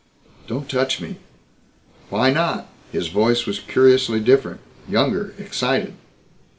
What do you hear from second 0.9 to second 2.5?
me!" "Why